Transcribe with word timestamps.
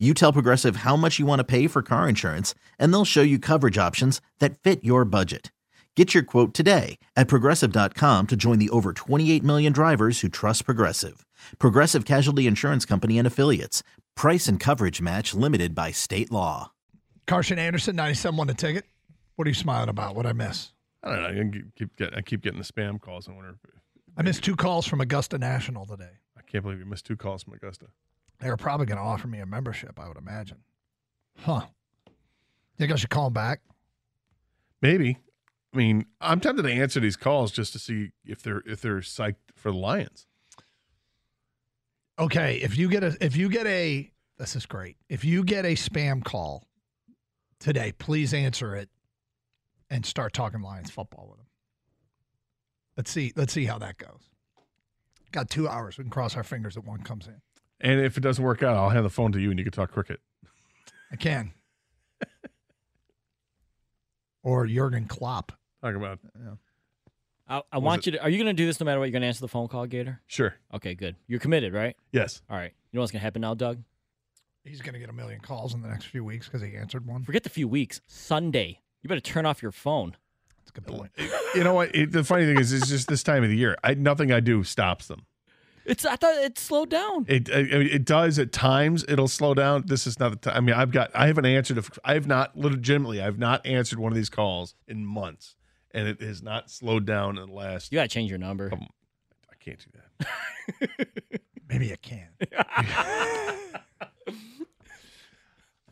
You 0.00 0.12
tell 0.12 0.32
Progressive 0.32 0.76
how 0.76 0.96
much 0.96 1.20
you 1.20 1.24
want 1.26 1.38
to 1.38 1.44
pay 1.44 1.68
for 1.68 1.80
car 1.80 2.08
insurance, 2.08 2.54
and 2.80 2.92
they'll 2.92 3.04
show 3.04 3.22
you 3.22 3.38
coverage 3.38 3.78
options 3.78 4.20
that 4.40 4.58
fit 4.58 4.82
your 4.82 5.04
budget. 5.04 5.52
Get 5.94 6.12
your 6.12 6.24
quote 6.24 6.52
today 6.52 6.98
at 7.14 7.28
progressive.com 7.28 8.26
to 8.26 8.36
join 8.36 8.58
the 8.58 8.70
over 8.70 8.92
28 8.92 9.44
million 9.44 9.72
drivers 9.72 10.20
who 10.20 10.28
trust 10.28 10.64
Progressive. 10.64 11.24
Progressive 11.60 12.04
Casualty 12.04 12.48
Insurance 12.48 12.84
Company 12.84 13.18
and 13.18 13.26
Affiliates. 13.26 13.84
Price 14.16 14.48
and 14.48 14.58
coverage 14.58 15.00
match 15.00 15.32
limited 15.32 15.76
by 15.76 15.92
state 15.92 16.32
law. 16.32 16.72
Karsch 17.28 17.52
and 17.52 17.60
Anderson, 17.60 17.94
97 17.94 18.36
won 18.36 18.48
the 18.48 18.54
ticket. 18.54 18.86
What 19.36 19.46
are 19.46 19.50
you 19.50 19.54
smiling 19.54 19.88
about? 19.88 20.16
What 20.16 20.26
I 20.26 20.32
miss? 20.32 20.72
I 21.04 21.10
don't 21.10 21.22
know. 21.22 21.40
I 21.40 21.62
keep 21.76 21.96
getting, 21.96 22.18
I 22.18 22.22
keep 22.22 22.42
getting 22.42 22.58
the 22.58 22.64
spam 22.64 23.00
calls. 23.00 23.28
I 23.28 23.32
wonder. 23.32 23.50
If, 23.50 23.70
I 24.16 24.22
missed 24.22 24.42
two 24.42 24.56
calls 24.56 24.86
from 24.86 25.00
Augusta 25.00 25.38
National 25.38 25.86
today. 25.86 26.10
I 26.36 26.42
can't 26.42 26.64
believe 26.64 26.80
you 26.80 26.86
missed 26.86 27.06
two 27.06 27.16
calls 27.16 27.44
from 27.44 27.52
Augusta. 27.52 27.86
They're 28.44 28.58
probably 28.58 28.84
going 28.84 28.98
to 28.98 29.02
offer 29.02 29.26
me 29.26 29.38
a 29.38 29.46
membership. 29.46 29.98
I 29.98 30.06
would 30.06 30.18
imagine. 30.18 30.58
Huh? 31.38 31.62
Think 32.76 32.92
I 32.92 32.96
should 32.96 33.08
call 33.08 33.24
them 33.24 33.32
back? 33.32 33.62
Maybe. 34.82 35.16
I 35.72 35.76
mean, 35.78 36.04
I'm 36.20 36.40
tempted 36.40 36.62
to 36.64 36.70
answer 36.70 37.00
these 37.00 37.16
calls 37.16 37.52
just 37.52 37.72
to 37.72 37.78
see 37.78 38.10
if 38.22 38.42
they're 38.42 38.62
if 38.66 38.82
they're 38.82 38.98
psyched 38.98 39.36
for 39.56 39.72
the 39.72 39.78
Lions. 39.78 40.26
Okay, 42.18 42.56
if 42.56 42.76
you 42.76 42.90
get 42.90 43.02
a 43.02 43.16
if 43.18 43.34
you 43.34 43.48
get 43.48 43.66
a 43.66 44.12
this 44.36 44.54
is 44.54 44.66
great. 44.66 44.98
If 45.08 45.24
you 45.24 45.42
get 45.42 45.64
a 45.64 45.74
spam 45.74 46.22
call 46.22 46.68
today, 47.58 47.92
please 47.92 48.34
answer 48.34 48.76
it 48.76 48.90
and 49.88 50.04
start 50.04 50.34
talking 50.34 50.60
Lions 50.60 50.90
football 50.90 51.28
with 51.30 51.38
them. 51.38 51.46
Let's 52.98 53.10
see. 53.10 53.32
Let's 53.36 53.54
see 53.54 53.64
how 53.64 53.78
that 53.78 53.96
goes. 53.96 54.28
Got 55.32 55.48
two 55.48 55.66
hours. 55.66 55.96
We 55.96 56.04
can 56.04 56.10
cross 56.10 56.36
our 56.36 56.44
fingers 56.44 56.74
that 56.74 56.84
one 56.84 57.00
comes 57.00 57.26
in. 57.26 57.40
And 57.80 58.00
if 58.00 58.16
it 58.16 58.20
doesn't 58.20 58.42
work 58.42 58.62
out, 58.62 58.76
I'll 58.76 58.90
hand 58.90 59.04
the 59.04 59.10
phone 59.10 59.32
to 59.32 59.40
you 59.40 59.50
and 59.50 59.58
you 59.58 59.64
can 59.64 59.72
talk 59.72 59.92
cricket. 59.92 60.20
I 61.12 61.16
can. 61.16 61.52
or 64.42 64.66
Jurgen 64.66 65.06
Klopp. 65.06 65.52
Talk 65.82 65.94
about. 65.94 66.18
Yeah. 66.34 66.54
I, 67.46 67.62
I 67.72 67.78
want 67.78 68.06
you 68.06 68.12
to. 68.12 68.22
Are 68.22 68.30
you 68.30 68.38
going 68.38 68.54
to 68.54 68.54
do 68.54 68.66
this 68.66 68.80
no 68.80 68.86
matter 68.86 68.98
what? 68.98 69.06
You're 69.06 69.12
going 69.12 69.22
to 69.22 69.28
answer 69.28 69.42
the 69.42 69.48
phone 69.48 69.68
call, 69.68 69.86
Gator? 69.86 70.20
Sure. 70.26 70.54
Okay, 70.72 70.94
good. 70.94 71.16
You're 71.26 71.40
committed, 71.40 71.74
right? 71.74 71.94
Yes. 72.10 72.40
All 72.48 72.56
right. 72.56 72.72
You 72.90 72.96
know 72.96 73.02
what's 73.02 73.12
going 73.12 73.20
to 73.20 73.24
happen 73.24 73.42
now, 73.42 73.54
Doug? 73.54 73.82
He's 74.64 74.80
going 74.80 74.94
to 74.94 74.98
get 74.98 75.10
a 75.10 75.12
million 75.12 75.40
calls 75.40 75.74
in 75.74 75.82
the 75.82 75.88
next 75.88 76.06
few 76.06 76.24
weeks 76.24 76.46
because 76.46 76.62
he 76.62 76.74
answered 76.74 77.06
one. 77.06 77.22
Forget 77.22 77.42
the 77.42 77.50
few 77.50 77.68
weeks. 77.68 78.00
Sunday. 78.06 78.80
You 79.02 79.08
better 79.08 79.20
turn 79.20 79.44
off 79.44 79.60
your 79.62 79.72
phone. 79.72 80.16
That's 80.58 80.70
a 80.70 80.80
good 80.80 80.86
point. 80.86 81.10
You 81.54 81.62
know 81.64 81.74
what? 81.74 81.94
It, 81.94 82.12
the 82.12 82.24
funny 82.24 82.46
thing 82.46 82.58
is, 82.58 82.72
it's 82.72 82.88
just 82.88 83.08
this 83.08 83.22
time 83.22 83.42
of 83.42 83.50
the 83.50 83.56
year. 83.56 83.76
I, 83.84 83.92
nothing 83.92 84.32
I 84.32 84.40
do 84.40 84.64
stops 84.64 85.06
them. 85.08 85.26
It's. 85.84 86.04
I 86.04 86.16
thought 86.16 86.36
it 86.36 86.58
slowed 86.58 86.90
down. 86.90 87.26
It, 87.28 87.48
it 87.48 87.72
it 87.72 88.04
does 88.04 88.38
at 88.38 88.52
times. 88.52 89.04
It'll 89.08 89.28
slow 89.28 89.54
down. 89.54 89.84
This 89.86 90.06
is 90.06 90.18
not 90.18 90.30
the 90.30 90.36
time. 90.36 90.56
I 90.56 90.60
mean, 90.60 90.74
I've 90.74 90.90
got. 90.90 91.10
I 91.14 91.26
haven't 91.26 91.46
answered. 91.46 91.84
I've 92.04 92.26
not 92.26 92.56
legitimately. 92.56 93.20
I've 93.20 93.38
not 93.38 93.64
answered 93.66 93.98
one 93.98 94.12
of 94.12 94.16
these 94.16 94.30
calls 94.30 94.74
in 94.88 95.04
months, 95.04 95.56
and 95.92 96.08
it 96.08 96.20
has 96.22 96.42
not 96.42 96.70
slowed 96.70 97.04
down 97.04 97.38
in 97.38 97.48
the 97.48 97.54
last. 97.54 97.92
You 97.92 97.96
got 97.96 98.02
to 98.04 98.08
change 98.08 98.30
your 98.30 98.38
number. 98.38 98.70
Um, 98.72 98.86
I 99.50 99.54
can't 99.62 99.78
do 99.78 100.00
that. 100.18 100.90
Maybe 101.68 101.92
I 101.92 101.96
can. 101.96 102.28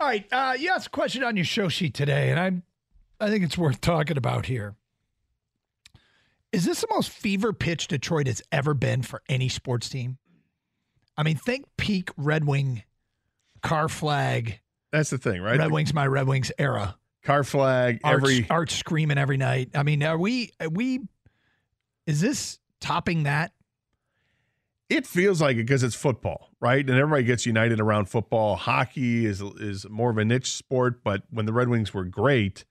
All 0.01 0.09
right. 0.09 0.27
Uh, 0.33 0.55
you 0.59 0.71
asked 0.71 0.89
a 0.89 0.91
question 0.91 1.23
on 1.23 1.37
your 1.37 1.45
show 1.45 1.69
sheet 1.69 1.95
today, 1.95 2.31
and 2.31 2.41
I, 3.21 3.25
I 3.25 3.31
think 3.31 3.45
it's 3.45 3.57
worth 3.57 3.81
talking 3.81 4.17
about 4.17 4.47
here. 4.47 4.75
Is 6.53 6.65
this 6.65 6.83
the 6.83 6.89
most 6.91 7.11
fever 7.11 7.53
pitch 7.53 7.89
Detroit 7.89 8.27
has 8.27 8.43
ever 8.53 8.75
been 8.75 9.03
for 9.03 9.23
any 9.29 9.49
sports 9.49 9.89
team? 9.89 10.19
I 11.17 11.23
mean, 11.23 11.37
think 11.37 11.65
peak 11.77 12.11
Red 12.17 12.45
Wing 12.45 12.83
car 13.63 13.89
flag. 13.89 14.61
That's 14.91 15.11
the 15.11 15.19
thing, 15.19 15.41
right? 15.41 15.59
Red 15.59 15.73
Wings, 15.73 15.95
my 15.95 16.07
Red 16.07 16.27
Wings 16.27 16.53
era. 16.59 16.97
Car 17.23 17.45
flag, 17.45 18.01
Art, 18.05 18.17
every 18.17 18.47
art 18.51 18.71
screaming 18.71 19.17
every 19.17 19.37
night. 19.37 19.71
I 19.75 19.83
mean, 19.83 20.03
are 20.03 20.19
we? 20.19 20.51
Are 20.61 20.69
we? 20.69 21.01
Is 22.07 22.21
this 22.21 22.59
topping 22.81 23.23
that? 23.23 23.53
it 24.93 25.07
feels 25.07 25.41
like 25.41 25.55
it 25.55 25.61
because 25.67 25.83
it's 25.83 25.95
football, 25.95 26.51
right? 26.61 26.89
And 26.89 26.99
everybody 26.99 27.25
gets 27.25 27.47
united 27.47 27.81
around 27.81 28.07
football. 28.07 28.57
Hockey 28.57 29.25
is 29.25 29.41
is 29.41 29.89
more 29.89 30.11
of 30.11 30.19
a 30.19 30.25
niche 30.25 30.53
sport, 30.53 31.03
but 31.03 31.23
when 31.31 31.47
the 31.47 31.53
Red 31.53 31.69
Wings 31.69 31.95
were 31.95 32.05
great, 32.05 32.65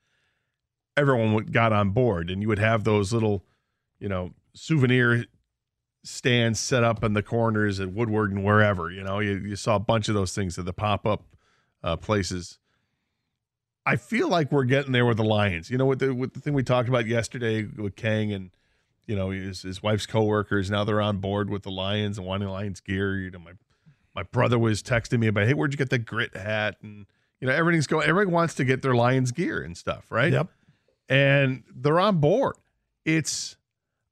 everyone 0.95 1.37
got 1.45 1.73
on 1.73 1.89
board, 1.89 2.29
and 2.29 2.41
you 2.41 2.47
would 2.47 2.59
have 2.59 2.83
those 2.83 3.11
little, 3.11 3.43
you 4.01 4.09
know, 4.09 4.31
souvenir 4.53 5.25
stands 6.03 6.59
set 6.59 6.83
up 6.83 7.03
in 7.03 7.13
the 7.13 7.23
corners 7.23 7.79
at 7.79 7.93
Woodward 7.93 8.31
and 8.31 8.43
wherever. 8.43 8.91
You 8.91 9.03
know, 9.03 9.19
you, 9.19 9.37
you 9.37 9.55
saw 9.55 9.75
a 9.75 9.79
bunch 9.79 10.09
of 10.09 10.15
those 10.15 10.33
things 10.33 10.59
at 10.59 10.65
the 10.65 10.73
pop 10.73 11.05
up 11.05 11.23
uh, 11.83 11.95
places. 11.95 12.59
I 13.85 13.95
feel 13.95 14.27
like 14.27 14.51
we're 14.51 14.65
getting 14.65 14.91
there 14.91 15.05
with 15.05 15.17
the 15.17 15.23
Lions. 15.23 15.69
You 15.69 15.77
know, 15.77 15.85
with 15.85 15.99
the 15.99 16.13
with 16.13 16.33
the 16.33 16.41
thing 16.41 16.53
we 16.53 16.63
talked 16.63 16.89
about 16.89 17.07
yesterday 17.07 17.63
with 17.63 17.95
Kang 17.95 18.33
and 18.33 18.51
you 19.05 19.15
know 19.15 19.29
his 19.29 19.61
his 19.61 19.81
wife's 19.81 20.05
coworkers 20.05 20.69
now 20.69 20.83
they're 20.83 21.01
on 21.01 21.17
board 21.17 21.49
with 21.49 21.63
the 21.63 21.71
Lions 21.71 22.17
and 22.17 22.27
wanting 22.27 22.49
Lions 22.49 22.79
gear. 22.81 23.17
You 23.17 23.31
know, 23.31 23.39
my 23.39 23.53
my 24.15 24.23
brother 24.23 24.59
was 24.59 24.83
texting 24.83 25.19
me 25.19 25.27
about, 25.27 25.47
hey, 25.47 25.53
where'd 25.53 25.73
you 25.73 25.77
get 25.77 25.89
the 25.89 25.99
grit 25.99 26.35
hat? 26.35 26.77
And 26.81 27.05
you 27.39 27.47
know, 27.47 27.53
everything's 27.53 27.87
going. 27.87 28.07
Everyone 28.07 28.33
wants 28.33 28.55
to 28.55 28.65
get 28.65 28.81
their 28.81 28.95
Lions 28.95 29.31
gear 29.31 29.61
and 29.61 29.77
stuff, 29.77 30.11
right? 30.11 30.31
Yep. 30.31 30.47
And 31.09 31.63
they're 31.73 31.99
on 31.99 32.19
board. 32.19 32.55
It's, 33.03 33.57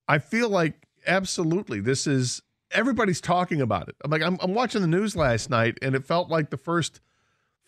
I 0.09 0.17
feel 0.17 0.49
like 0.49 0.73
absolutely 1.05 1.79
this 1.79 2.07
is 2.07 2.41
everybody's 2.71 3.21
talking 3.21 3.61
about 3.61 3.87
it. 3.87 3.95
I'm 4.03 4.09
like, 4.09 4.23
I'm, 4.23 4.37
I'm 4.41 4.55
watching 4.55 4.81
the 4.81 4.87
news 4.87 5.15
last 5.15 5.49
night, 5.49 5.77
and 5.83 5.95
it 5.95 6.03
felt 6.03 6.29
like 6.29 6.49
the 6.49 6.57
first 6.57 6.99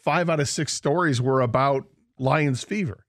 five 0.03 0.27
out 0.27 0.39
of 0.39 0.49
six 0.49 0.73
stories 0.73 1.21
were 1.21 1.39
about 1.39 1.85
Lions 2.17 2.63
fever. 2.63 3.05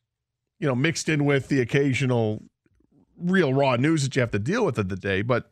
You 0.58 0.68
know, 0.68 0.74
mixed 0.74 1.08
in 1.08 1.24
with 1.24 1.48
the 1.48 1.60
occasional 1.60 2.42
real 3.18 3.54
raw 3.54 3.76
news 3.76 4.04
that 4.04 4.14
you 4.14 4.20
have 4.20 4.30
to 4.32 4.38
deal 4.38 4.64
with 4.66 4.78
of 4.78 4.90
the 4.90 4.96
day. 4.96 5.22
But 5.22 5.50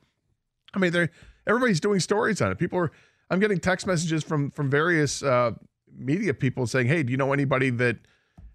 I 0.75 0.79
mean, 0.79 0.93
they 0.93 1.09
everybody's 1.47 1.81
doing 1.81 2.01
stories 2.01 2.41
on 2.43 2.53
it. 2.53 2.59
People 2.59 2.79
are. 2.79 2.93
I'm 3.31 3.41
getting 3.41 3.59
text 3.59 3.87
messages 3.87 4.23
from 4.23 4.51
from 4.51 4.71
various 4.71 5.23
uh, 5.23 5.53
media 5.97 6.35
people 6.35 6.67
saying, 6.67 6.87
"Hey, 6.87 7.03
do 7.03 7.11
you 7.11 7.17
know 7.17 7.33
anybody 7.33 7.71
that 7.71 7.97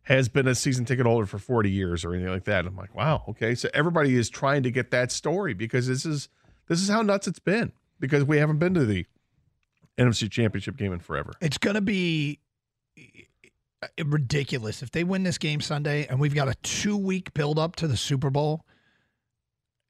has 0.05 0.29
been 0.29 0.47
a 0.47 0.55
season 0.55 0.85
ticket 0.85 1.05
holder 1.05 1.25
for 1.25 1.37
40 1.37 1.69
years 1.69 2.03
or 2.03 2.13
anything 2.13 2.31
like 2.31 2.45
that?" 2.45 2.65
I'm 2.65 2.75
like, 2.75 2.95
"Wow, 2.95 3.23
okay." 3.29 3.53
So 3.55 3.69
everybody 3.73 4.15
is 4.15 4.29
trying 4.29 4.63
to 4.63 4.71
get 4.71 4.91
that 4.91 5.11
story 5.11 5.53
because 5.53 5.87
this 5.87 6.05
is 6.05 6.29
this 6.67 6.81
is 6.81 6.89
how 6.89 7.01
nuts 7.01 7.27
it's 7.27 7.39
been 7.39 7.71
because 7.99 8.23
we 8.23 8.37
haven't 8.37 8.59
been 8.59 8.73
to 8.73 8.85
the 8.85 9.05
NFC 9.97 10.29
Championship 10.29 10.77
game 10.77 10.93
in 10.93 10.99
forever. 10.99 11.33
It's 11.41 11.57
going 11.57 11.75
to 11.75 11.81
be 11.81 12.39
eh, 12.97 13.03
ridiculous 14.03 14.81
if 14.83 14.91
they 14.91 15.03
win 15.03 15.23
this 15.23 15.37
game 15.37 15.61
Sunday 15.61 16.05
and 16.07 16.19
we've 16.19 16.35
got 16.35 16.47
a 16.47 16.55
two 16.63 16.97
week 16.97 17.33
build 17.33 17.59
up 17.59 17.75
to 17.77 17.87
the 17.87 17.97
Super 17.97 18.29
Bowl. 18.29 18.65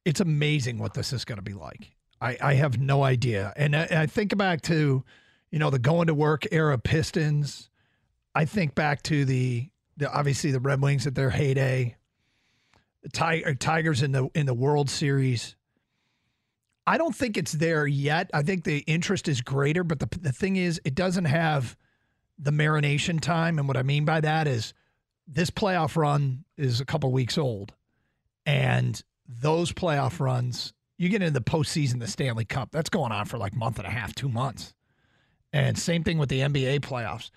It's 0.04 0.20
amazing 0.20 0.78
what 0.78 0.94
this 0.94 1.12
is 1.12 1.24
going 1.24 1.36
to 1.36 1.42
be 1.42 1.54
like. 1.54 1.96
I, 2.20 2.38
I 2.40 2.54
have 2.54 2.78
no 2.78 3.02
idea. 3.02 3.52
And 3.56 3.74
I, 3.74 3.88
I 3.90 4.06
think 4.06 4.36
back 4.36 4.62
to, 4.62 5.04
you 5.50 5.58
know, 5.58 5.70
the 5.70 5.78
going 5.78 6.06
to 6.06 6.14
work 6.14 6.46
era 6.52 6.78
Pistons. 6.78 7.68
I 8.34 8.44
think 8.44 8.74
back 8.74 9.02
to 9.04 9.24
the, 9.24 9.68
the 9.96 10.12
obviously 10.12 10.50
the 10.50 10.60
Red 10.60 10.80
Wings 10.80 11.06
at 11.06 11.14
their 11.14 11.30
heyday, 11.30 11.96
the 13.02 13.56
Tigers 13.58 14.02
in 14.02 14.12
the 14.12 14.28
in 14.34 14.46
the 14.46 14.54
World 14.54 14.90
Series. 14.90 15.56
I 16.86 16.98
don't 16.98 17.14
think 17.14 17.36
it's 17.36 17.52
there 17.52 17.86
yet. 17.86 18.30
I 18.32 18.42
think 18.42 18.64
the 18.64 18.78
interest 18.80 19.26
is 19.28 19.40
greater, 19.40 19.84
but 19.84 19.98
the 20.00 20.08
the 20.20 20.32
thing 20.32 20.56
is, 20.56 20.80
it 20.84 20.94
doesn't 20.94 21.24
have 21.24 21.76
the 22.38 22.50
marination 22.50 23.20
time. 23.20 23.58
And 23.58 23.66
what 23.66 23.76
I 23.76 23.82
mean 23.82 24.04
by 24.04 24.20
that 24.20 24.46
is 24.46 24.74
this 25.26 25.50
playoff 25.50 25.96
run 25.96 26.44
is 26.56 26.80
a 26.80 26.84
couple 26.84 27.10
weeks 27.10 27.38
old. 27.38 27.74
And 28.44 29.00
those 29.28 29.72
playoff 29.72 30.20
runs, 30.20 30.72
you 30.98 31.08
get 31.08 31.22
into 31.22 31.38
the 31.38 31.44
postseason, 31.44 31.98
the 31.98 32.06
Stanley 32.06 32.44
Cup, 32.44 32.70
that's 32.70 32.90
going 32.90 33.12
on 33.12 33.26
for 33.26 33.38
like 33.38 33.54
month 33.54 33.78
and 33.78 33.86
a 33.86 33.90
half, 33.90 34.14
two 34.14 34.28
months. 34.28 34.74
And 35.52 35.78
same 35.78 36.04
thing 36.04 36.18
with 36.18 36.28
the 36.28 36.40
NBA 36.40 36.80
playoffs. 36.80 37.30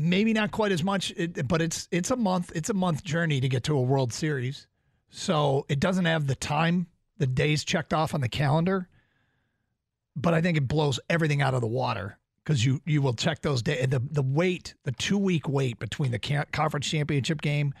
Maybe 0.00 0.32
not 0.32 0.52
quite 0.52 0.70
as 0.70 0.84
much, 0.84 1.12
but 1.48 1.60
it's 1.60 1.88
it's 1.90 2.12
a 2.12 2.16
month, 2.16 2.52
it's 2.54 2.70
a 2.70 2.74
month 2.74 3.02
journey 3.02 3.40
to 3.40 3.48
get 3.48 3.64
to 3.64 3.76
a 3.76 3.82
World 3.82 4.12
Series. 4.12 4.68
So 5.10 5.66
it 5.68 5.80
doesn't 5.80 6.04
have 6.04 6.28
the 6.28 6.36
time, 6.36 6.86
the 7.16 7.26
days 7.26 7.64
checked 7.64 7.92
off 7.92 8.14
on 8.14 8.20
the 8.20 8.28
calendar. 8.28 8.88
But 10.14 10.34
I 10.34 10.40
think 10.40 10.56
it 10.56 10.68
blows 10.68 11.00
everything 11.10 11.42
out 11.42 11.54
of 11.54 11.62
the 11.62 11.66
water 11.66 12.16
because 12.44 12.64
you 12.64 12.80
you 12.86 13.02
will 13.02 13.12
check 13.12 13.42
those 13.42 13.60
days. 13.60 13.88
The 13.88 13.98
the 13.98 14.22
wait, 14.22 14.74
the 14.84 14.92
two 14.92 15.18
week 15.18 15.48
wait 15.48 15.80
between 15.80 16.12
the 16.12 16.44
conference 16.52 16.86
championship 16.86 17.40
game 17.40 17.74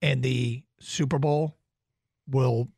and 0.00 0.22
the 0.22 0.62
Super 0.78 1.18
Bowl 1.18 1.56
will 2.26 2.68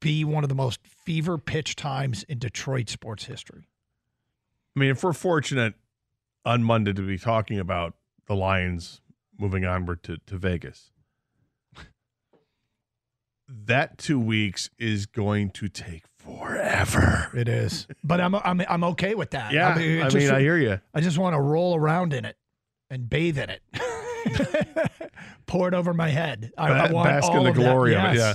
be 0.00 0.24
one 0.24 0.44
of 0.44 0.48
the 0.48 0.54
most 0.54 0.80
fever 0.86 1.36
pitch 1.36 1.76
times 1.76 2.22
in 2.22 2.38
Detroit 2.38 2.88
sports 2.88 3.26
history. 3.26 3.68
I 4.74 4.80
mean, 4.80 4.90
if 4.90 5.04
we're 5.04 5.12
fortunate 5.12 5.74
on 6.46 6.64
Monday 6.64 6.94
to 6.94 7.02
be 7.02 7.18
talking 7.18 7.58
about 7.58 7.94
the 8.30 8.36
Lions 8.36 9.00
moving 9.36 9.64
onward 9.64 10.04
to, 10.04 10.16
to 10.24 10.38
Vegas, 10.38 10.92
that 13.48 13.98
two 13.98 14.20
weeks 14.20 14.70
is 14.78 15.06
going 15.06 15.50
to 15.50 15.68
take 15.68 16.04
forever. 16.16 17.28
It 17.34 17.48
is, 17.48 17.88
but 18.04 18.20
I'm 18.20 18.36
I'm 18.36 18.60
I'm 18.68 18.84
okay 18.84 19.16
with 19.16 19.30
that. 19.32 19.52
Yeah, 19.52 19.70
I 19.70 19.78
mean, 19.78 20.02
I, 20.02 20.08
just- 20.08 20.32
hear 20.38 20.56
you. 20.56 20.78
I 20.94 21.00
just 21.00 21.18
want 21.18 21.34
to 21.34 21.40
roll 21.40 21.74
around 21.74 22.12
in 22.14 22.24
it 22.24 22.36
and 22.88 23.10
bathe 23.10 23.36
in 23.38 23.50
it. 23.50 23.62
Pour 25.46 25.66
it 25.66 25.74
over 25.74 25.92
my 25.92 26.10
head. 26.10 26.52
I, 26.56 26.70
I 26.84 26.86
Ba- 26.88 26.94
want 26.94 27.08
bask 27.08 27.32
in 27.32 27.38
all 27.38 27.42
the 27.44 27.50
of 27.50 27.56
that. 27.56 27.62
glory 27.62 27.96
of 27.96 28.04
it, 28.14 28.18
yeah. 28.18 28.34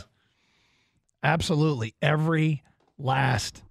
absolutely. 1.23 1.95
Every 2.01 2.63
last 2.97 3.63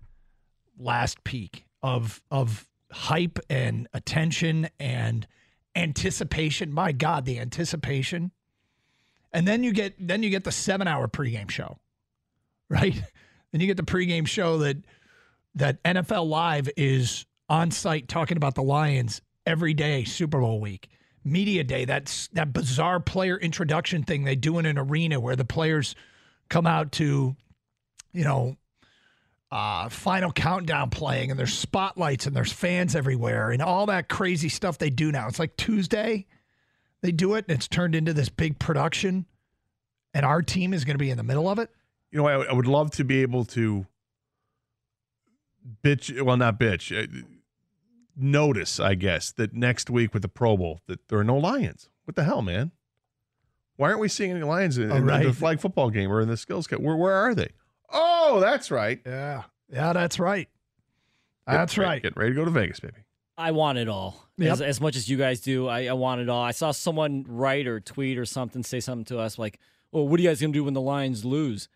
last 0.78 1.22
peak 1.24 1.66
of 1.82 2.22
of 2.30 2.66
hype 2.90 3.38
and 3.50 3.88
attention 3.92 4.70
and 4.80 5.26
anticipation. 5.76 6.72
My 6.72 6.92
God, 6.92 7.24
the 7.24 7.38
anticipation. 7.38 8.30
And 9.32 9.48
then 9.48 9.64
you 9.64 9.72
get 9.72 9.94
then 9.98 10.22
you 10.22 10.30
get 10.30 10.44
the 10.44 10.52
seven 10.52 10.86
hour 10.86 11.08
pregame 11.08 11.50
show, 11.50 11.78
right? 12.68 12.94
Then 13.52 13.60
you 13.60 13.68
get 13.68 13.76
the 13.76 13.84
pregame 13.84 14.26
show 14.26 14.58
that 14.58 14.78
that 15.54 15.80
NFL 15.84 16.26
Live 16.26 16.68
is 16.76 17.24
on 17.48 17.70
site 17.70 18.08
talking 18.08 18.36
about 18.36 18.56
the 18.56 18.64
Lions 18.64 19.22
every 19.46 19.74
day, 19.74 20.02
Super 20.02 20.40
Bowl 20.40 20.60
week. 20.60 20.88
Media 21.22 21.62
Day, 21.62 21.84
that's 21.84 22.26
that 22.32 22.52
bizarre 22.52 22.98
player 22.98 23.38
introduction 23.38 24.02
thing 24.02 24.24
they 24.24 24.34
do 24.34 24.58
in 24.58 24.66
an 24.66 24.76
arena 24.76 25.20
where 25.20 25.36
the 25.36 25.44
players 25.44 25.94
come 26.50 26.66
out 26.66 26.92
to, 26.92 27.34
you 28.12 28.24
know, 28.24 28.56
uh, 29.54 29.88
final 29.88 30.32
countdown 30.32 30.90
playing 30.90 31.30
and 31.30 31.38
there's 31.38 31.54
spotlights 31.54 32.26
and 32.26 32.34
there's 32.34 32.52
fans 32.52 32.96
everywhere 32.96 33.52
and 33.52 33.62
all 33.62 33.86
that 33.86 34.08
crazy 34.08 34.48
stuff 34.48 34.78
they 34.78 34.90
do 34.90 35.12
now. 35.12 35.28
It's 35.28 35.38
like 35.38 35.56
Tuesday, 35.56 36.26
they 37.02 37.12
do 37.12 37.34
it 37.34 37.44
and 37.48 37.56
it's 37.56 37.68
turned 37.68 37.94
into 37.94 38.12
this 38.12 38.28
big 38.28 38.58
production, 38.58 39.26
and 40.12 40.26
our 40.26 40.42
team 40.42 40.74
is 40.74 40.84
going 40.84 40.96
to 40.96 40.98
be 40.98 41.08
in 41.08 41.16
the 41.16 41.22
middle 41.22 41.48
of 41.48 41.60
it. 41.60 41.70
You 42.10 42.18
know, 42.18 42.26
I, 42.26 42.42
I 42.46 42.52
would 42.52 42.66
love 42.66 42.90
to 42.92 43.04
be 43.04 43.22
able 43.22 43.44
to 43.46 43.86
bitch. 45.84 46.20
Well, 46.20 46.36
not 46.36 46.58
bitch. 46.58 46.92
uh, 46.92 47.24
Notice, 48.16 48.80
I 48.80 48.94
guess, 48.94 49.30
that 49.32 49.54
next 49.54 49.88
week 49.88 50.14
with 50.14 50.22
the 50.22 50.28
Pro 50.28 50.56
Bowl 50.56 50.80
that 50.86 51.06
there 51.08 51.18
are 51.18 51.24
no 51.24 51.36
Lions. 51.36 51.90
What 52.04 52.16
the 52.16 52.24
hell, 52.24 52.42
man? 52.42 52.72
Why 53.76 53.88
aren't 53.88 54.00
we 54.00 54.08
seeing 54.08 54.32
any 54.32 54.42
Lions 54.42 54.78
in, 54.78 54.90
in 54.90 55.04
right. 55.04 55.24
the 55.24 55.32
flag 55.32 55.60
football 55.60 55.90
game 55.90 56.12
or 56.12 56.20
in 56.20 56.28
the 56.28 56.36
skills 56.36 56.66
cup? 56.66 56.80
Where 56.80 56.96
where 56.96 57.14
are 57.14 57.34
they? 57.36 57.50
Oh, 57.92 58.40
that's 58.40 58.70
right. 58.70 59.00
Yeah, 59.06 59.42
yeah, 59.72 59.92
that's 59.92 60.18
right. 60.18 60.48
That's 61.46 61.74
Get- 61.74 61.82
right. 61.82 62.02
Get 62.02 62.16
ready 62.16 62.30
to 62.30 62.36
go 62.36 62.44
to 62.44 62.50
Vegas, 62.50 62.80
baby. 62.80 62.94
I 63.36 63.50
want 63.50 63.78
it 63.78 63.88
all. 63.88 64.24
Yep. 64.38 64.52
As, 64.52 64.60
as 64.62 64.80
much 64.80 64.96
as 64.96 65.08
you 65.08 65.16
guys 65.16 65.40
do, 65.40 65.66
I, 65.68 65.86
I 65.86 65.92
want 65.92 66.20
it 66.20 66.28
all. 66.28 66.42
I 66.42 66.52
saw 66.52 66.70
someone 66.70 67.24
write 67.28 67.66
or 67.66 67.80
tweet 67.80 68.16
or 68.18 68.24
something, 68.24 68.62
say 68.62 68.80
something 68.80 69.04
to 69.06 69.18
us 69.18 69.38
like, 69.38 69.58
"Well, 69.92 70.06
what 70.08 70.18
are 70.18 70.22
you 70.22 70.28
guys 70.28 70.40
gonna 70.40 70.52
do 70.52 70.64
when 70.64 70.74
the 70.74 70.80
Lions 70.80 71.24
lose?" 71.24 71.68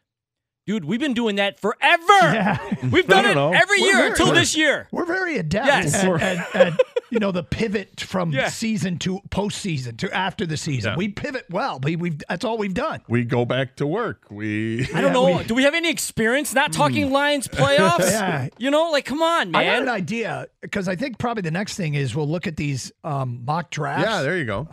Dude, 0.66 0.84
we've 0.84 1.00
been 1.00 1.14
doing 1.14 1.36
that 1.36 1.58
forever. 1.58 2.02
Yeah. 2.08 2.58
We've 2.92 3.06
done 3.06 3.24
it 3.26 3.34
know. 3.34 3.52
every 3.52 3.80
We're 3.80 3.86
year 3.86 3.96
very- 3.96 4.10
until 4.10 4.32
this 4.32 4.56
year. 4.56 4.86
We're 4.92 5.06
very 5.06 5.36
adept 5.38 5.66
Yes. 5.66 5.94
at, 6.04 6.20
at, 6.22 6.54
at, 6.56 6.80
you 7.10 7.18
know 7.18 7.32
the 7.32 7.42
pivot 7.42 8.00
from 8.00 8.32
Yeah. 8.32 8.48
season 8.48 8.98
to 8.98 9.20
postseason 9.30 9.96
to 9.98 10.14
after 10.14 10.44
the 10.46 10.56
season. 10.56 10.92
Yeah. 10.92 10.96
We 10.96 11.08
pivot 11.08 11.46
well. 11.50 11.80
We, 11.82 11.96
we've 11.96 12.22
that's 12.28 12.44
all 12.44 12.58
we've 12.58 12.74
done. 12.74 13.00
We 13.08 13.24
go 13.24 13.44
back 13.44 13.76
to 13.76 13.86
work. 13.86 14.26
We 14.30 14.82
I 14.94 15.00
don't 15.00 15.04
Yeah, 15.04 15.12
know. 15.12 15.36
we- 15.38 15.44
do 15.44 15.54
we 15.54 15.62
have 15.62 15.74
any 15.74 15.90
experience 15.90 16.52
not 16.54 16.72
talking 16.72 17.10
Lions 17.10 17.48
playoffs? 17.48 17.98
Yeah. 18.10 18.48
You 18.58 18.70
know, 18.70 18.90
like 18.90 19.04
come 19.04 19.22
on, 19.22 19.50
man. 19.50 19.60
I 19.62 19.64
got 19.66 19.82
an 19.82 19.88
idea 19.88 20.46
because 20.60 20.88
I 20.88 20.96
think 20.96 21.18
probably 21.18 21.42
the 21.42 21.50
next 21.50 21.76
thing 21.76 21.94
is 21.94 22.14
we'll 22.14 22.28
look 22.28 22.46
at 22.46 22.56
these 22.56 22.92
um, 23.04 23.42
mock 23.44 23.70
drafts. 23.70 24.04
yeah, 24.04 24.22
there 24.22 24.36
you 24.36 24.44
go. 24.44 24.68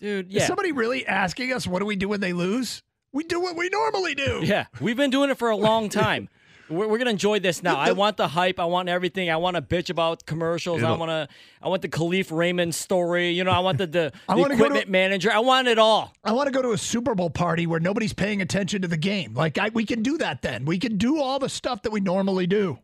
Dude, 0.00 0.32
Is 0.32 0.46
somebody 0.46 0.70
really 0.72 1.04
asking 1.06 1.52
us 1.52 1.66
what 1.66 1.80
do 1.80 1.84
we 1.86 1.96
do 1.96 2.08
when 2.08 2.20
they 2.20 2.32
lose? 2.32 2.82
We 3.10 3.24
do 3.24 3.40
what 3.40 3.56
we 3.56 3.68
normally 3.68 4.14
do. 4.14 4.42
Yeah, 4.44 4.66
we've 4.80 4.96
been 4.96 5.10
doing 5.10 5.30
it 5.30 5.38
for 5.38 5.50
a 5.50 5.56
long 5.56 5.88
time. 6.04 6.28
We're, 6.70 6.86
we're 6.88 6.98
gonna 6.98 7.10
enjoy 7.10 7.38
this 7.40 7.62
now. 7.62 7.76
I 7.76 7.92
want 7.92 8.16
the 8.16 8.28
hype. 8.28 8.60
I 8.60 8.64
want 8.66 8.88
everything. 8.88 9.30
I 9.30 9.36
want 9.36 9.56
to 9.56 9.62
bitch 9.62 9.90
about 9.90 10.26
commercials. 10.26 10.82
I 10.82 10.86
It'll- 10.86 10.98
want 10.98 11.10
to. 11.10 11.28
I 11.62 11.68
want 11.68 11.82
the 11.82 11.88
Kalif 11.88 12.30
Raymond 12.36 12.74
story. 12.74 13.30
You 13.30 13.44
know, 13.44 13.50
I 13.50 13.60
want 13.60 13.78
the 13.78 13.86
the, 13.86 14.12
I 14.28 14.34
the 14.34 14.40
wanna 14.42 14.54
equipment 14.54 14.88
manager. 14.88 15.30
I 15.32 15.38
want 15.40 15.68
it 15.68 15.78
all. 15.78 16.12
I 16.24 16.32
want 16.32 16.46
to 16.46 16.52
go 16.52 16.62
to 16.62 16.72
a 16.72 16.78
Super 16.78 17.14
Bowl 17.14 17.30
party 17.30 17.66
where 17.66 17.80
nobody's 17.80 18.12
paying 18.12 18.42
attention 18.42 18.82
to 18.82 18.88
the 18.88 18.96
game. 18.96 19.34
Like 19.34 19.58
I, 19.58 19.70
we 19.70 19.84
can 19.84 20.02
do 20.02 20.18
that 20.18 20.42
then. 20.42 20.64
We 20.64 20.78
can 20.78 20.98
do 20.98 21.20
all 21.20 21.38
the 21.38 21.48
stuff 21.48 21.82
that 21.82 21.90
we 21.92 22.00
normally 22.00 22.46
do. 22.46 22.78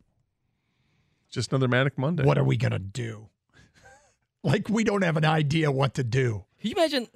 Just 1.30 1.52
another 1.52 1.68
Manic 1.68 1.98
Monday. 1.98 2.24
What 2.24 2.38
are 2.38 2.44
we 2.44 2.56
gonna 2.56 2.78
do? 2.78 3.28
like 4.42 4.68
we 4.68 4.84
don't 4.84 5.02
have 5.02 5.16
an 5.16 5.24
idea 5.24 5.70
what 5.70 5.94
to 5.94 6.04
do. 6.04 6.44
Can 6.60 6.70
you 6.70 6.76
imagine? 6.76 7.08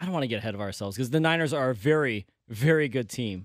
I 0.00 0.04
don't 0.04 0.12
want 0.12 0.24
to 0.24 0.28
get 0.28 0.38
ahead 0.38 0.54
of 0.54 0.60
ourselves 0.60 0.96
because 0.96 1.10
the 1.10 1.20
Niners 1.20 1.52
are 1.54 1.70
a 1.70 1.74
very, 1.74 2.26
very 2.48 2.88
good 2.88 3.08
team. 3.08 3.44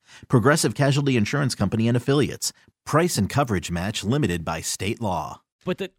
Progressive 0.27 0.73
Casualty 0.75 1.17
Insurance 1.17 1.55
Company 1.55 1.87
and 1.87 1.95
Affiliates. 1.97 2.51
Price 2.85 3.17
and 3.17 3.29
coverage 3.29 3.69
match 3.71 4.03
limited 4.03 4.43
by 4.43 4.61
state 4.61 5.01
law. 5.01 5.41
But 5.65 5.77
the 5.77 5.91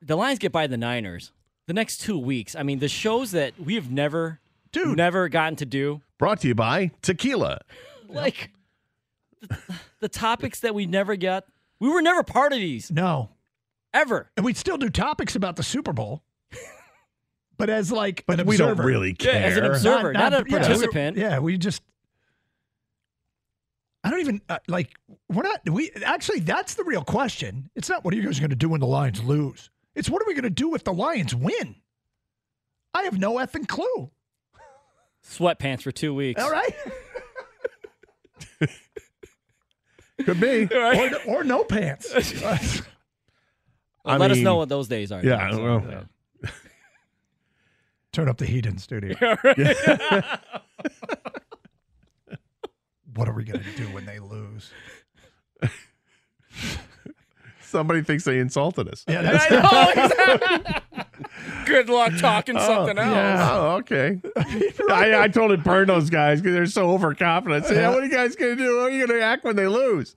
the 0.00 0.16
Lions 0.16 0.38
get 0.40 0.50
by 0.52 0.66
the 0.66 0.76
Niners. 0.76 1.32
The 1.68 1.72
next 1.74 1.98
two 1.98 2.18
weeks, 2.18 2.56
I 2.56 2.64
mean, 2.64 2.80
the 2.80 2.88
shows 2.88 3.30
that 3.30 3.52
we 3.58 3.76
have 3.76 3.88
never, 3.90 4.40
Dude. 4.72 4.96
never 4.96 5.28
gotten 5.28 5.54
to 5.56 5.66
do, 5.66 6.00
Brought 6.18 6.40
to 6.40 6.48
you 6.48 6.54
by 6.56 6.90
Tequila. 7.02 7.60
like 8.08 8.50
the, 9.40 9.58
the 10.00 10.08
topics 10.08 10.58
that 10.60 10.74
we 10.74 10.86
never 10.86 11.14
get. 11.14 11.44
We 11.78 11.88
were 11.88 12.02
never 12.02 12.22
part 12.24 12.52
of 12.52 12.58
these 12.58 12.90
No. 12.90 13.30
ever. 13.94 14.30
And 14.36 14.44
we'd 14.44 14.56
still 14.56 14.76
do 14.76 14.88
topics 14.90 15.36
about 15.36 15.54
the 15.56 15.62
Super 15.62 15.92
Bowl. 15.92 16.22
but 17.56 17.70
as 17.70 17.92
like 17.92 18.24
But 18.26 18.40
an 18.40 18.46
we 18.46 18.56
don't 18.56 18.72
observer. 18.72 18.88
really 18.88 19.16
Yeah, 19.20 19.32
care. 19.32 19.44
as 19.44 19.56
an 19.56 19.64
observer, 19.64 20.12
not, 20.12 20.32
a 20.32 20.36
yeah, 20.38 20.42
we- 20.42 20.50
participant. 20.50 21.16
Yeah, 21.16 21.38
we 21.38 21.58
just. 21.58 21.82
I 24.22 24.24
don't 24.24 24.34
even 24.34 24.42
uh, 24.48 24.58
like. 24.68 24.90
We're 25.28 25.42
not. 25.42 25.68
We 25.68 25.90
actually. 26.04 26.40
That's 26.40 26.74
the 26.74 26.84
real 26.84 27.02
question. 27.04 27.70
It's 27.74 27.88
not 27.88 28.04
what 28.04 28.14
are 28.14 28.16
you 28.16 28.24
guys 28.24 28.38
going 28.38 28.50
to 28.50 28.56
do 28.56 28.68
when 28.68 28.80
the 28.80 28.86
Lions 28.86 29.22
lose. 29.22 29.70
It's 29.94 30.08
what 30.08 30.22
are 30.22 30.26
we 30.26 30.34
going 30.34 30.44
to 30.44 30.50
do 30.50 30.74
if 30.74 30.84
the 30.84 30.92
Lions 30.92 31.34
win. 31.34 31.76
I 32.94 33.02
have 33.02 33.18
no 33.18 33.34
effing 33.34 33.66
clue. 33.66 34.10
Sweatpants 35.26 35.82
for 35.82 35.92
two 35.92 36.14
weeks. 36.14 36.42
All 36.42 36.50
right, 36.50 36.74
Could 40.24 40.40
be. 40.40 40.68
or, 40.72 41.10
or 41.26 41.44
no 41.44 41.64
pants. 41.64 42.12
I 44.04 44.16
Let 44.16 44.32
us 44.32 44.38
know 44.38 44.56
what 44.56 44.68
those 44.68 44.88
days 44.88 45.12
are. 45.12 45.22
Yeah, 45.24 45.50
So, 45.52 45.62
well, 45.62 46.04
Turn 48.12 48.28
up 48.28 48.36
the 48.36 48.46
heat 48.46 48.66
in 48.66 48.76
studio. 48.78 49.16
what 53.22 53.28
are 53.28 53.34
we 53.34 53.44
going 53.44 53.62
to 53.62 53.76
do 53.76 53.84
when 53.94 54.04
they 54.04 54.18
lose? 54.18 54.72
somebody 57.60 58.02
thinks 58.02 58.24
they 58.24 58.40
insulted 58.40 58.88
us. 58.88 59.04
Yeah, 59.06 59.22
that's 59.22 59.46
I 59.48 59.54
know. 59.54 60.80
Oh, 60.92 61.04
Good 61.66 61.88
luck 61.88 62.14
talking 62.18 62.56
oh, 62.56 62.66
something 62.66 62.98
else. 62.98 63.14
yeah. 63.14 63.48
Oh, 63.52 63.76
okay. 63.76 64.20
I, 64.90 65.22
I 65.22 65.28
totally 65.28 65.58
burned 65.58 65.88
those 65.88 66.10
guys 66.10 66.40
because 66.40 66.52
they're 66.52 66.66
so 66.66 66.90
overconfident. 66.90 67.66
Say, 67.66 67.86
what 67.86 68.00
are 68.00 68.04
you 68.04 68.10
guys 68.10 68.34
going 68.34 68.56
to 68.56 68.64
do? 68.64 68.80
How 68.80 68.86
are 68.86 68.90
you 68.90 69.06
going 69.06 69.20
to 69.20 69.24
act 69.24 69.44
when 69.44 69.54
they 69.54 69.68
lose? 69.68 70.16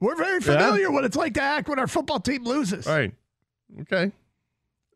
We're 0.00 0.16
very 0.16 0.40
familiar 0.40 0.90
what 0.90 1.04
it's 1.04 1.14
like 1.16 1.34
to 1.34 1.42
act 1.42 1.68
when 1.68 1.78
our 1.78 1.86
football 1.86 2.18
team 2.18 2.42
loses. 2.42 2.88
All 2.88 2.96
right. 2.96 3.14
Okay. 3.82 4.10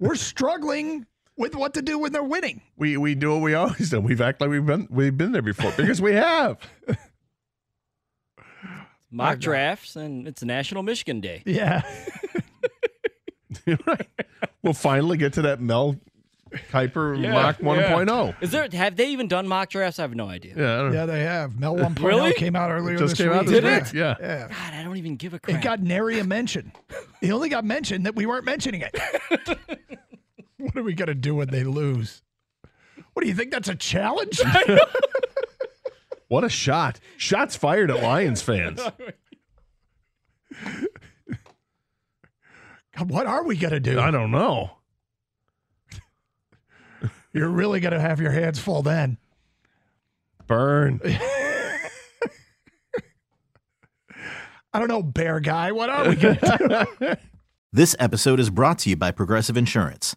We're 0.01 0.17
struggling 0.17 1.07
with 1.37 1.55
what 1.55 1.75
to 1.75 1.83
do 1.83 1.99
when 1.99 2.13
they're 2.13 2.23
winning. 2.23 2.63
We 2.77 2.97
we 2.97 3.15
do 3.15 3.33
what 3.33 3.43
we 3.43 3.55
always 3.55 3.91
do. 3.91 4.01
We've 4.01 4.21
acted 4.21 4.45
like 4.45 4.51
we've 4.51 4.67
been 4.67 4.89
we've 4.91 5.17
been 5.17 5.33
there 5.33 5.43
before 5.43 5.73
because 5.77 6.01
we 6.01 6.13
have. 6.15 6.59
Mock 9.11 9.39
drafts, 9.39 9.97
and 9.97 10.27
it's 10.27 10.43
National 10.43 10.83
Michigan 10.83 11.21
Day. 11.21 11.43
Yeah. 11.47 11.83
right. 13.87 14.07
We'll 14.63 14.73
finally 14.75 15.17
get 15.17 15.35
to 15.35 15.43
that 15.43 15.61
Mel 15.61 15.97
Kiper 16.71 17.19
mock 17.33 17.59
1.0. 17.59 18.35
Is 18.43 18.51
there? 18.51 18.69
Have 18.73 18.97
they 18.97 19.09
even 19.11 19.29
done 19.29 19.47
mock 19.47 19.71
drafts? 19.71 19.99
I 19.99 20.03
have 20.03 20.15
no 20.15 20.29
idea. 20.29 20.55
Yeah, 20.57 20.75
I 20.75 20.77
don't. 20.83 20.93
Yeah, 20.93 21.07
they 21.07 21.21
have. 21.23 21.59
Mel 21.59 21.77
1.0 21.77 21.99
Really? 22.05 22.33
came 22.35 22.57
out 22.57 22.71
earlier 22.71 22.97
Just 22.99 23.17
this 23.17 23.27
came 23.27 23.33
out 23.33 23.47
week. 23.47 23.51
this 23.51 23.61
Did 23.63 23.65
week. 23.65 23.83
it? 23.83 23.95
Yeah. 23.95 24.15
Yeah. 24.21 24.49
God, 24.49 24.75
I 24.75 24.83
don't 24.83 24.97
even 24.97 25.17
give 25.17 25.35
a 25.35 25.39
crap. 25.39 25.59
It 25.59 25.63
got 25.63 25.81
nary 25.81 26.19
a 26.19 26.25
mention. 26.25 26.73
He 27.21 27.31
only 27.33 27.49
got 27.49 27.65
mentioned 27.65 28.07
that 28.07 28.15
we 28.17 28.27
weren't 28.27 28.45
mentioning 28.45 28.83
it. 28.83 29.59
what 30.75 30.77
are 30.77 30.83
we 30.83 30.95
going 30.95 31.09
to 31.09 31.15
do 31.15 31.35
when 31.35 31.49
they 31.49 31.65
lose? 31.65 32.23
What 33.13 33.23
do 33.23 33.29
you 33.29 33.35
think? 33.35 33.51
That's 33.51 33.69
a 33.69 33.75
challenge? 33.75 34.41
What 36.29 36.43
a 36.43 36.49
shot. 36.49 36.99
Shots 37.17 37.55
fired 37.55 37.89
at 37.89 38.03
Lions 38.03 38.43
fans. 38.43 38.81
God, 42.97 43.11
what 43.11 43.27
are 43.27 43.45
we 43.45 43.57
going 43.57 43.75
to 43.75 43.79
do? 43.79 44.01
I 44.01 44.11
don't 44.11 44.33
know. 44.33 44.73
You're 47.33 47.49
really 47.49 47.79
going 47.79 47.93
to 47.93 48.01
have 48.01 48.21
your 48.21 48.33
hands 48.33 48.59
full 48.59 48.83
then. 48.83 49.19
Burn. 50.49 51.01
I 54.73 54.79
don't 54.81 54.89
know, 54.89 55.05
bear 55.05 55.39
guy. 55.39 55.71
What 55.71 55.91
are 55.91 56.09
we 56.09 56.17
going 56.17 56.39
to 56.39 56.89
do? 56.99 57.15
This 57.73 57.95
episode 58.01 58.41
is 58.41 58.51
brought 58.51 58.81
to 58.81 58.91
you 58.91 58.97
by 58.97 59.13
Progressive 59.13 59.57
Insurance. 59.57 60.17